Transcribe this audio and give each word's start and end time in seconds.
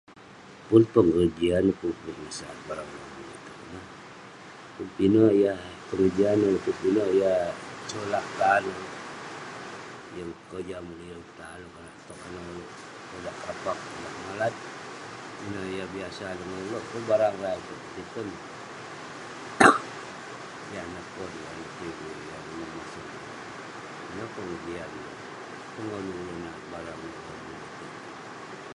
Pun 0.67 0.81
pengejian, 0.93 1.65
pun 1.79 1.91
pengesat 2.03 2.55
barang 2.67 2.89
lobuk 2.97 3.23
itouk. 3.33 3.85
Kuk 4.75 4.89
pinek 4.95 5.33
yah, 5.43 5.61
kuk 6.65 6.77
pinek 6.81 7.09
yah 7.21 7.41
solap 7.89 8.25
tan 8.39 8.63
ulouk. 8.71 8.95
Yeng 10.15 10.31
kojam 10.49 10.83
ulouk, 10.91 11.07
yeng 11.11 11.25
tan 11.37 11.59
ulouk. 11.67 11.79
Konak 11.79 11.93
tog 12.07 12.19
anah 12.27 12.45
ulouk 12.51 12.71
konak 13.09 13.35
kapak, 13.45 13.77
konak 13.89 14.13
malat, 14.25 14.55
ineh 15.45 15.65
yah 15.77 15.87
biasa 15.95 16.23
nongen 16.39 16.63
ulouk. 16.69 16.83
Pun 16.91 17.01
barang 17.09 17.35
rah 17.43 17.55
itouk 17.61 17.79
petiken; 17.83 18.27
yan 20.73 20.87
neh 20.93 21.05
pon, 21.13 21.31
yan 21.45 21.55
neh 21.61 21.69
tv, 21.77 21.99
yan 22.29 22.43
neh 22.57 22.69
mesen. 22.75 23.05
Ineh 24.09 24.27
pengejian 24.33 24.91
neh 24.97 25.69